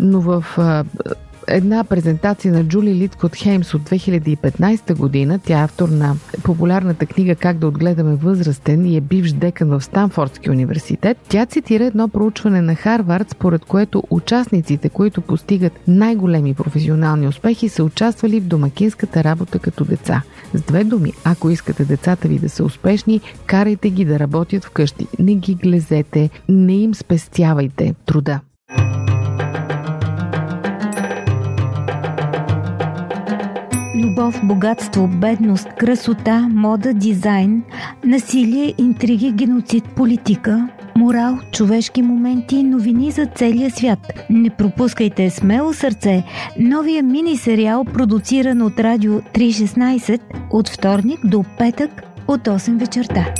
но 0.00 0.20
в 0.20 0.44
една 1.48 1.84
презентация 1.84 2.52
на 2.52 2.64
Джули 2.64 2.94
Литкот 2.94 3.36
Хеймс 3.36 3.74
от 3.74 3.82
2015 3.82 4.96
година. 4.96 5.38
Тя 5.44 5.60
е 5.60 5.62
автор 5.62 5.88
на 5.88 6.16
популярната 6.42 7.06
книга 7.06 7.34
Как 7.34 7.58
да 7.58 7.66
отгледаме 7.66 8.14
възрастен 8.14 8.86
и 8.86 8.96
е 8.96 9.00
бивш 9.00 9.32
декан 9.32 9.68
в 9.68 9.80
Станфордския 9.80 10.52
университет. 10.52 11.18
Тя 11.28 11.46
цитира 11.46 11.84
едно 11.84 12.08
проучване 12.08 12.60
на 12.60 12.74
Харвард, 12.74 13.30
според 13.30 13.64
което 13.64 14.02
участниците, 14.10 14.88
които 14.88 15.20
постигат 15.20 15.72
най-големи 15.88 16.54
професионални 16.54 17.28
успехи, 17.28 17.68
са 17.68 17.84
участвали 17.84 18.40
в 18.40 18.46
домакинската 18.46 19.24
работа 19.24 19.58
като 19.58 19.84
деца. 19.84 20.22
С 20.54 20.62
две 20.62 20.84
думи, 20.84 21.12
ако 21.24 21.50
искате 21.50 21.84
децата 21.84 22.28
ви 22.28 22.38
да 22.38 22.48
са 22.48 22.64
успешни, 22.64 23.20
карайте 23.46 23.90
ги 23.90 24.04
да 24.04 24.18
работят 24.18 24.64
вкъщи. 24.64 25.06
Не 25.18 25.34
ги 25.34 25.54
глезете, 25.54 26.30
не 26.48 26.76
им 26.76 26.94
спестявайте 26.94 27.94
труда. 28.06 28.40
Любов, 33.98 34.40
богатство, 34.44 35.08
бедност, 35.08 35.68
красота, 35.78 36.48
мода, 36.52 36.94
дизайн, 36.94 37.62
насилие, 38.04 38.74
интриги, 38.78 39.32
геноцид, 39.32 39.84
политика, 39.96 40.68
морал, 40.96 41.38
човешки 41.52 42.02
моменти 42.02 42.56
и 42.56 42.62
новини 42.62 43.10
за 43.10 43.26
целия 43.26 43.70
свят. 43.70 43.98
Не 44.30 44.50
пропускайте 44.50 45.30
смело 45.30 45.72
сърце, 45.72 46.24
новия 46.58 47.02
мини-сериал, 47.02 47.84
продуциран 47.84 48.62
от 48.62 48.80
Радио 48.80 49.20
316 49.20 50.20
от 50.50 50.68
вторник 50.68 51.26
до 51.26 51.44
петък 51.58 52.02
от 52.28 52.40
8 52.40 52.78
вечерта. 52.78 53.34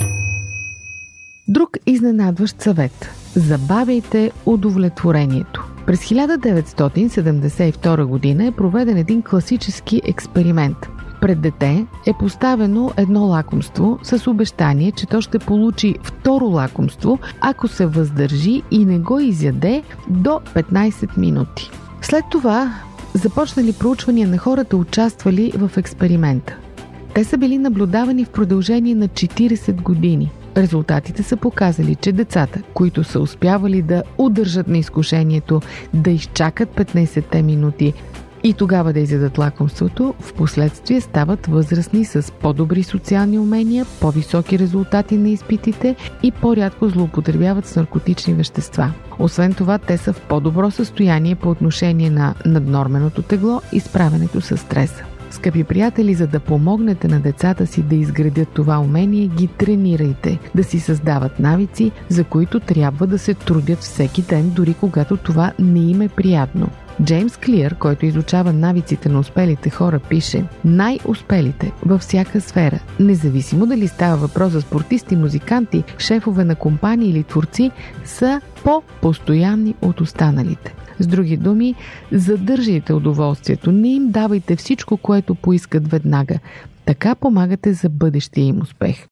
Друг 1.47 1.69
изненадващ 1.85 2.61
съвет. 2.61 3.09
Забавяйте 3.35 4.31
удовлетворението. 4.45 5.68
През 5.85 5.99
1972 5.99 8.05
година 8.05 8.45
е 8.45 8.51
проведен 8.51 8.97
един 8.97 9.21
класически 9.21 10.01
експеримент. 10.05 10.77
Пред 11.21 11.41
дете 11.41 11.85
е 12.05 12.13
поставено 12.19 12.91
едно 12.97 13.25
лакомство 13.25 13.99
с 14.03 14.27
обещание, 14.27 14.91
че 14.91 15.05
то 15.05 15.21
ще 15.21 15.39
получи 15.39 15.95
второ 16.03 16.45
лакомство, 16.45 17.19
ако 17.41 17.67
се 17.67 17.85
въздържи 17.85 18.61
и 18.71 18.85
не 18.85 18.99
го 18.99 19.19
изяде 19.19 19.83
до 20.09 20.29
15 20.29 21.17
минути. 21.17 21.71
След 22.01 22.23
това 22.31 22.73
започнали 23.13 23.73
проучвания 23.73 24.27
на 24.27 24.37
хората, 24.37 24.77
участвали 24.77 25.51
в 25.55 25.77
експеримента. 25.77 26.57
Те 27.13 27.23
са 27.23 27.37
били 27.37 27.57
наблюдавани 27.57 28.25
в 28.25 28.29
продължение 28.29 28.95
на 28.95 29.07
40 29.07 29.81
години– 29.81 30.31
Резултатите 30.57 31.23
са 31.23 31.37
показали, 31.37 31.95
че 31.95 32.11
децата, 32.11 32.61
които 32.73 33.03
са 33.03 33.19
успявали 33.19 33.81
да 33.81 34.03
удържат 34.17 34.67
на 34.67 34.77
изкушението, 34.77 35.61
да 35.93 36.09
изчакат 36.09 36.69
15-те 36.69 37.41
минути 37.41 37.93
и 38.43 38.53
тогава 38.53 38.93
да 38.93 38.99
изядат 38.99 39.37
лакомството, 39.37 40.13
в 40.19 40.33
последствие 40.33 41.01
стават 41.01 41.47
възрастни 41.47 42.05
с 42.05 42.31
по-добри 42.31 42.83
социални 42.83 43.39
умения, 43.39 43.85
по-високи 44.01 44.59
резултати 44.59 45.17
на 45.17 45.29
изпитите 45.29 45.95
и 46.23 46.31
по-рядко 46.31 46.89
злоупотребяват 46.89 47.65
с 47.65 47.75
наркотични 47.75 48.33
вещества. 48.33 48.93
Освен 49.19 49.53
това, 49.53 49.77
те 49.77 49.97
са 49.97 50.13
в 50.13 50.21
по-добро 50.21 50.71
състояние 50.71 51.35
по 51.35 51.49
отношение 51.49 52.09
на 52.09 52.35
наднорменото 52.45 53.21
тегло 53.21 53.61
и 53.71 53.79
справянето 53.79 54.41
с 54.41 54.57
стреса. 54.57 55.03
Скъпи 55.31 55.63
приятели, 55.63 56.13
за 56.13 56.27
да 56.27 56.39
помогнете 56.39 57.07
на 57.07 57.19
децата 57.19 57.67
си 57.67 57.81
да 57.81 57.95
изградят 57.95 58.49
това 58.49 58.79
умение, 58.79 59.27
ги 59.27 59.47
тренирайте, 59.47 60.39
да 60.55 60.63
си 60.63 60.79
създават 60.79 61.39
навици, 61.39 61.91
за 62.09 62.23
които 62.23 62.59
трябва 62.59 63.07
да 63.07 63.17
се 63.17 63.33
трудят 63.33 63.79
всеки 63.79 64.21
ден, 64.21 64.49
дори 64.49 64.73
когато 64.73 65.17
това 65.17 65.53
не 65.59 65.79
им 65.79 66.01
е 66.01 66.09
приятно. 66.09 66.69
Джеймс 67.03 67.37
Клиер, 67.37 67.75
който 67.75 68.05
изучава 68.05 68.53
навиците 68.53 69.09
на 69.09 69.19
успелите 69.19 69.69
хора, 69.69 69.99
пише 69.99 70.45
Най-успелите 70.65 71.71
във 71.85 72.01
всяка 72.01 72.41
сфера, 72.41 72.79
независимо 72.99 73.65
дали 73.65 73.87
става 73.87 74.17
въпрос 74.17 74.51
за 74.51 74.61
спортисти, 74.61 75.15
музиканти, 75.15 75.83
шефове 75.97 76.43
на 76.43 76.55
компании 76.55 77.09
или 77.09 77.23
творци, 77.23 77.71
са 78.05 78.41
по-постоянни 78.63 79.75
от 79.81 80.01
останалите. 80.01 80.75
С 80.99 81.07
други 81.07 81.37
думи, 81.37 81.75
задържайте 82.11 82.93
удоволствието, 82.93 83.71
не 83.71 83.93
им 83.93 84.11
давайте 84.11 84.55
всичко, 84.55 84.97
което 84.97 85.35
поискат 85.35 85.87
веднага. 85.87 86.39
Така 86.85 87.15
помагате 87.15 87.73
за 87.73 87.89
бъдещия 87.89 88.45
им 88.45 88.61
успех. 88.61 89.07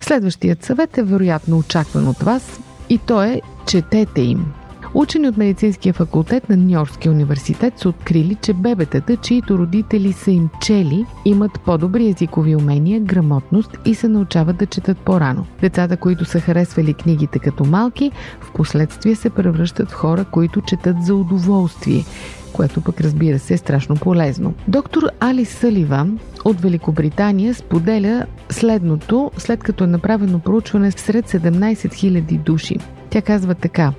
Следващият 0.00 0.64
съвет 0.64 0.98
е 0.98 1.02
вероятно 1.02 1.58
очакван 1.58 2.08
от 2.08 2.18
вас 2.18 2.60
и 2.88 2.98
то 2.98 3.22
е 3.22 3.40
четете 3.66 4.20
им. 4.20 4.63
Учени 4.94 5.28
от 5.28 5.36
медицинския 5.36 5.92
факултет 5.92 6.48
на 6.48 6.56
Нью-Йоркския 6.56 7.12
университет 7.12 7.78
са 7.78 7.88
открили, 7.88 8.34
че 8.34 8.52
бебетата, 8.52 9.16
чието 9.16 9.58
родители 9.58 10.12
са 10.12 10.30
им 10.30 10.48
чели, 10.60 11.06
имат 11.24 11.60
по-добри 11.60 12.08
езикови 12.08 12.56
умения, 12.56 13.00
грамотност 13.00 13.78
и 13.84 13.94
се 13.94 14.08
научават 14.08 14.56
да 14.56 14.66
четат 14.66 14.98
по-рано. 14.98 15.46
Децата, 15.60 15.96
които 15.96 16.24
са 16.24 16.40
харесвали 16.40 16.94
книгите 16.94 17.38
като 17.38 17.64
малки, 17.64 18.10
в 18.40 18.52
последствие 18.52 19.14
се 19.14 19.30
превръщат 19.30 19.90
в 19.90 19.94
хора, 19.94 20.24
които 20.24 20.60
четат 20.60 21.04
за 21.04 21.14
удоволствие 21.14 22.04
което 22.52 22.80
пък 22.80 23.00
разбира 23.00 23.38
се 23.38 23.54
е 23.54 23.58
страшно 23.58 23.96
полезно. 23.96 24.54
Доктор 24.68 25.02
Али 25.20 25.44
Съливан 25.44 26.18
от 26.44 26.60
Великобритания 26.60 27.54
споделя 27.54 28.26
следното, 28.50 29.30
след 29.38 29.62
като 29.62 29.84
е 29.84 29.86
направено 29.86 30.38
проучване 30.38 30.90
сред 30.90 31.28
17 31.28 31.74
000 31.74 32.38
души. 32.38 32.76
Тя 33.10 33.22
казва 33.22 33.54
така. 33.54 33.92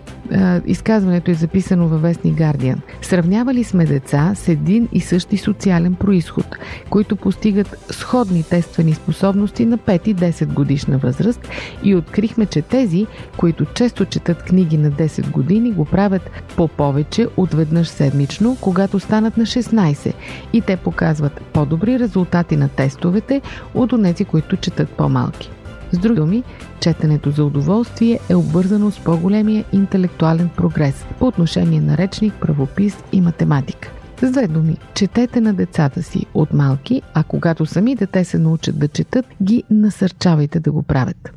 Изказването 0.66 1.32
е 1.32 1.34
записано 1.34 1.88
във 1.88 2.02
вестник 2.02 2.38
Guardian. 2.38 2.78
Сравнявали 3.02 3.64
сме 3.64 3.86
деца 3.86 4.32
с 4.36 4.48
един 4.48 4.88
и 4.92 5.02
същи 5.02 5.38
социален 5.38 5.96
происход, 5.96 6.46
които 6.90 7.16
постигат 7.16 7.86
сходни 7.92 8.44
тествани 8.44 8.94
способности 8.94 9.66
на 9.66 9.78
5 9.78 10.08
и 10.08 10.16
10 10.16 10.54
годишна 10.54 10.98
възраст 10.98 11.48
и 11.84 11.96
открихме, 11.96 12.46
че 12.46 12.62
тези, 12.62 13.06
които 13.38 13.66
често 13.66 14.06
четат 14.06 14.44
книги 14.44 14.78
на 14.78 14.92
10 14.92 15.32
години, 15.32 15.72
го 15.72 15.86
правят 15.86 16.30
по 16.56 16.68
повече 16.68 17.28
от 17.38 17.54
веднъж 17.54 17.88
седмично, 17.88 18.58
когато 18.62 19.00
станат 19.00 19.38
на 19.38 19.46
16 19.46 20.14
и 20.54 20.62
те 20.62 20.78
показват 20.78 21.42
по-добри 21.54 22.00
резултати 22.00 22.58
на 22.58 22.70
тестовете 22.70 23.42
от 23.74 23.94
онези, 23.94 24.26
които 24.26 24.58
четат 24.58 24.90
по-малки. 24.90 25.55
С 25.96 25.98
други 25.98 26.16
думи, 26.16 26.44
четенето 26.80 27.32
за 27.32 27.46
удоволствие 27.46 28.20
е 28.30 28.36
обвързано 28.36 28.92
с 28.92 29.00
по-големия 29.00 29.66
интелектуален 29.74 30.50
прогрес 30.58 31.06
по 31.20 31.28
отношение 31.28 31.82
на 31.82 31.98
речник, 31.98 32.34
правопис 32.42 32.98
и 33.12 33.22
математика. 33.22 33.92
С 34.22 34.32
две 34.32 34.48
думи, 34.48 34.78
четете 34.94 35.42
на 35.42 35.54
децата 35.54 36.04
си 36.04 36.26
от 36.34 36.54
малки, 36.54 37.02
а 37.14 37.24
когато 37.24 37.66
сами 37.66 37.96
дете 37.96 38.24
се 38.26 38.40
научат 38.40 38.80
да 38.80 38.88
четат, 38.88 39.26
ги 39.44 39.64
насърчавайте 39.70 40.60
да 40.60 40.72
го 40.72 40.84
правят. 40.84 41.34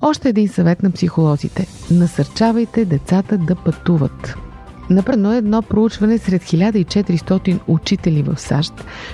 Още 0.00 0.28
един 0.28 0.48
съвет 0.48 0.82
на 0.82 0.90
психолозите. 0.90 1.66
Насърчавайте 1.90 2.84
децата 2.84 3.38
да 3.38 3.54
пътуват. 3.54 4.45
Направено 4.90 5.32
е 5.32 5.36
едно 5.36 5.62
проучване 5.62 6.18
сред 6.18 6.42
1400 6.42 7.58
учители 7.66 8.22
в 8.22 8.40
САЩ, 8.40 8.72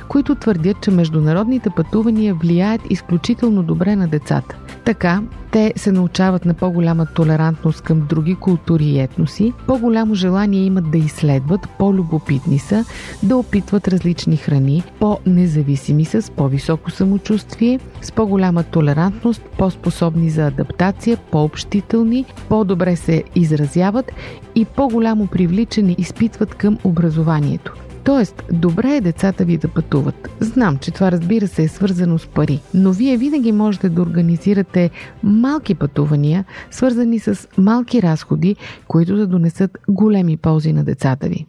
които 0.09 0.35
твърдят, 0.35 0.81
че 0.83 0.91
международните 0.91 1.71
пътувания 1.77 2.35
влияят 2.35 2.81
изключително 2.91 3.63
добре 3.63 3.97
на 3.97 4.09
децата. 4.09 4.57
Така, 4.85 5.23
те 5.51 5.73
се 5.77 5.93
научават 5.93 6.45
на 6.45 6.55
по-голяма 6.55 7.07
толерантност 7.07 7.81
към 7.81 8.07
други 8.09 8.35
култури 8.35 8.85
и 8.85 9.01
етноси, 9.01 9.53
по-голямо 9.67 10.15
желание 10.15 10.65
имат 10.65 10.91
да 10.91 10.99
изследват, 10.99 11.61
по-любопитни 11.79 12.59
са, 12.59 12.85
да 13.23 13.37
опитват 13.37 13.89
различни 13.89 14.37
храни, 14.37 14.83
по-независими 15.01 16.05
са, 16.05 16.23
с 16.23 16.31
по-високо 16.31 16.91
самочувствие, 16.91 17.81
с 18.03 18.13
по-голяма 18.13 18.63
толерантност, 18.63 19.43
по-способни 19.59 20.31
за 20.31 20.47
адаптация, 20.47 21.17
по-общителни, 21.17 22.25
по-добре 22.49 22.97
се 22.97 23.25
изразяват 23.35 24.13
и 24.55 24.65
по-голямо 24.65 25.27
привличане 25.27 25.95
изпитват 25.99 26.55
към 26.55 26.79
образованието. 26.85 27.75
Тоест, 28.05 28.43
добре 28.53 28.97
е 28.97 29.01
децата 29.01 29.45
ви 29.45 29.57
да 29.57 29.69
пътуват. 29.69 30.31
Знам, 30.41 30.79
че 30.79 30.91
това 30.91 31.13
разбира 31.13 31.49
се 31.49 31.63
е 31.63 31.69
свързано 31.69 32.19
с 32.19 32.27
пари, 32.27 32.61
но 32.75 32.93
вие 32.93 33.17
винаги 33.17 33.53
можете 33.53 33.89
да 33.89 34.03
организирате 34.03 34.91
малки 35.23 35.75
пътувания, 35.75 36.45
свързани 36.71 37.19
с 37.19 37.49
малки 37.59 38.03
разходи, 38.03 38.57
които 38.89 39.17
да 39.17 39.27
донесат 39.27 39.79
големи 39.89 40.37
ползи 40.37 40.73
на 40.73 40.85
децата 40.85 41.29
ви. 41.29 41.47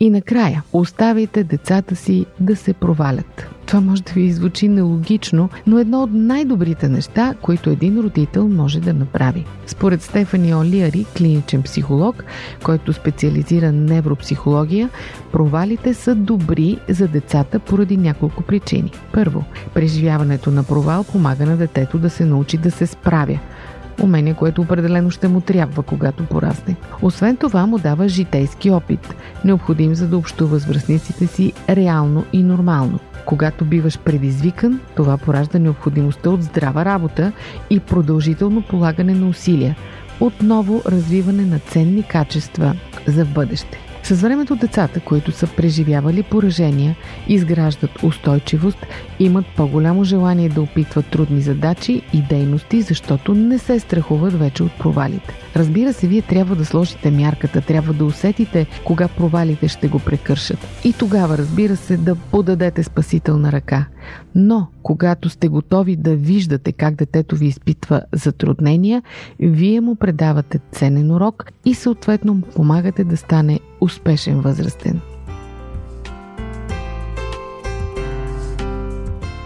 И 0.00 0.10
накрая, 0.10 0.62
оставайте 0.72 1.44
децата 1.44 1.96
си 1.96 2.26
да 2.40 2.56
се 2.56 2.72
провалят. 2.72 3.55
Това 3.66 3.80
може 3.80 4.02
да 4.02 4.12
ви 4.12 4.32
звучи 4.32 4.68
нелогично, 4.68 5.48
но 5.66 5.78
едно 5.78 6.02
от 6.02 6.10
най-добрите 6.12 6.88
неща, 6.88 7.34
които 7.42 7.70
един 7.70 8.00
родител 8.00 8.48
може 8.48 8.80
да 8.80 8.94
направи. 8.94 9.44
Според 9.66 10.02
Стефани 10.02 10.54
Олиари, 10.54 11.06
клиничен 11.16 11.62
психолог, 11.62 12.24
който 12.64 12.92
специализира 12.92 13.72
невропсихология, 13.72 14.90
провалите 15.32 15.94
са 15.94 16.14
добри 16.14 16.78
за 16.88 17.08
децата 17.08 17.58
поради 17.58 17.96
няколко 17.96 18.42
причини. 18.42 18.92
Първо, 19.12 19.44
преживяването 19.74 20.50
на 20.50 20.64
провал 20.64 21.04
помага 21.04 21.46
на 21.46 21.56
детето 21.56 21.98
да 21.98 22.10
се 22.10 22.24
научи 22.24 22.56
да 22.58 22.70
се 22.70 22.86
справя– 22.86 23.38
умение, 24.02 24.34
което 24.34 24.62
определено 24.62 25.10
ще 25.10 25.28
му 25.28 25.40
трябва, 25.40 25.82
когато 25.82 26.24
порасне. 26.24 26.76
Освен 27.02 27.36
това 27.36 27.66
му 27.66 27.78
дава 27.78 28.08
житейски 28.08 28.70
опит, 28.70 29.14
необходим 29.44 29.94
за 29.94 30.08
да 30.08 30.18
общува 30.18 30.58
с 30.58 30.64
връзниците 30.64 31.26
си 31.26 31.52
реално 31.68 32.24
и 32.32 32.42
нормално. 32.42 32.98
Когато 33.26 33.64
биваш 33.64 33.98
предизвикан, 33.98 34.80
това 34.96 35.16
поражда 35.16 35.58
необходимостта 35.58 36.30
от 36.30 36.42
здрава 36.42 36.84
работа 36.84 37.32
и 37.70 37.80
продължително 37.80 38.62
полагане 38.62 39.14
на 39.14 39.28
усилия, 39.28 39.76
отново 40.20 40.82
развиване 40.86 41.46
на 41.46 41.58
ценни 41.58 42.02
качества 42.02 42.74
за 43.06 43.24
в 43.24 43.32
бъдеще. 43.32 43.95
С 44.06 44.22
времето 44.22 44.56
децата, 44.56 45.00
които 45.00 45.32
са 45.32 45.46
преживявали 45.46 46.22
поражения, 46.22 46.96
изграждат 47.28 48.02
устойчивост, 48.02 48.78
имат 49.18 49.44
по-голямо 49.56 50.04
желание 50.04 50.48
да 50.48 50.62
опитват 50.62 51.06
трудни 51.06 51.40
задачи 51.40 52.02
и 52.12 52.22
дейности, 52.22 52.82
защото 52.82 53.34
не 53.34 53.58
се 53.58 53.78
страхуват 53.78 54.32
вече 54.32 54.62
от 54.62 54.72
провалите. 54.78 55.34
Разбира 55.56 55.92
се, 55.92 56.06
вие 56.06 56.22
трябва 56.22 56.56
да 56.56 56.64
сложите 56.64 57.10
мярката, 57.10 57.60
трябва 57.60 57.92
да 57.92 58.04
усетите 58.04 58.66
кога 58.84 59.08
провалите 59.08 59.68
ще 59.68 59.88
го 59.88 59.98
прекършат. 59.98 60.58
И 60.84 60.92
тогава, 60.92 61.38
разбира 61.38 61.76
се, 61.76 61.96
да 61.96 62.14
подадете 62.14 62.82
спасителна 62.82 63.52
ръка. 63.52 63.86
Но, 64.34 64.66
когато 64.82 65.28
сте 65.28 65.48
готови 65.48 65.96
да 65.96 66.16
виждате 66.16 66.72
как 66.72 66.94
детето 66.94 67.36
ви 67.36 67.46
изпитва 67.46 68.02
затруднения, 68.12 69.02
вие 69.40 69.80
му 69.80 69.96
предавате 69.96 70.60
ценен 70.72 71.10
урок 71.10 71.44
и 71.64 71.74
съответно 71.74 72.34
му 72.34 72.42
помагате 72.42 73.04
да 73.04 73.16
стане 73.16 73.60
успешен 73.86 74.40
възрастен. 74.40 75.00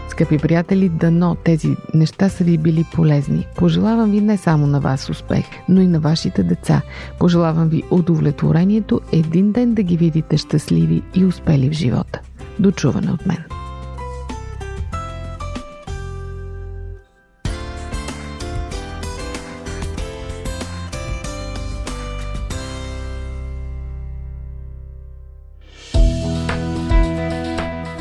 Скъпи 0.08 0.38
приятели, 0.38 0.88
дано 0.88 1.36
тези 1.44 1.76
неща 1.94 2.28
са 2.28 2.44
ви 2.44 2.58
били 2.58 2.84
полезни. 2.94 3.46
Пожелавам 3.56 4.10
ви 4.10 4.20
не 4.20 4.36
само 4.36 4.66
на 4.66 4.80
вас 4.80 5.10
успех, 5.10 5.44
но 5.68 5.80
и 5.80 5.86
на 5.86 6.00
вашите 6.00 6.42
деца. 6.42 6.82
Пожелавам 7.18 7.68
ви 7.68 7.82
удовлетворението 7.90 9.00
един 9.12 9.52
ден 9.52 9.74
да 9.74 9.82
ги 9.82 9.96
видите 9.96 10.36
щастливи 10.36 11.02
и 11.14 11.24
успели 11.24 11.68
в 11.68 11.72
живота. 11.72 12.20
Дочуване 12.58 13.10
от 13.10 13.26
мен. 13.26 13.44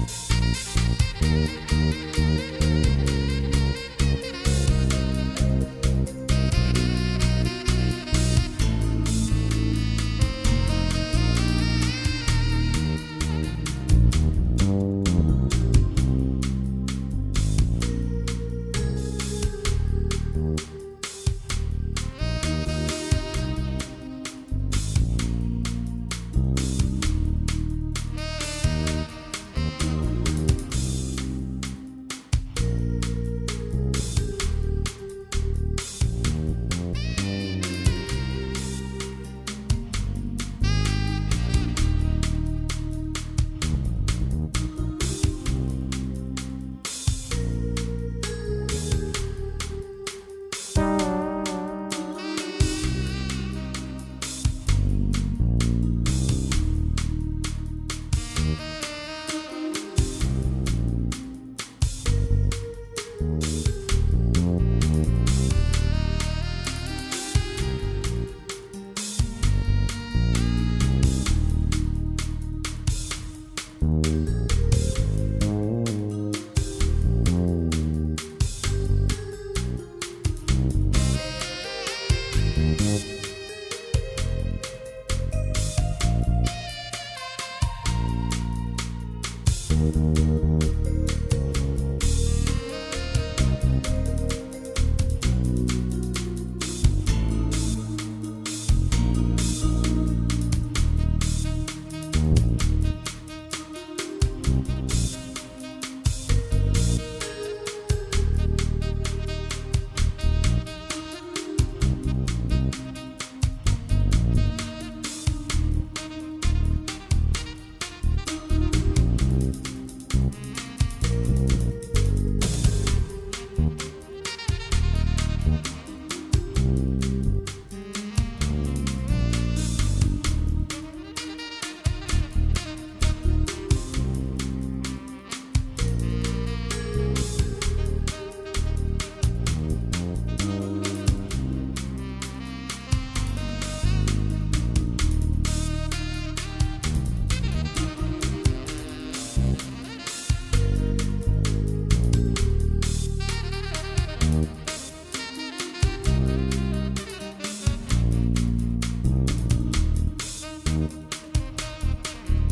Música 0.00 2.09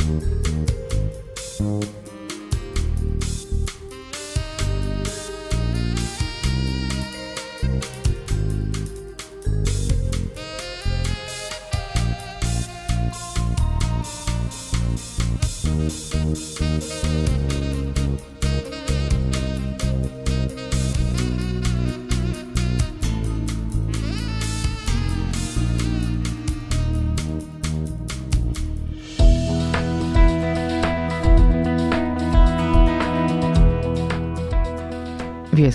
Вие 0.09 0.48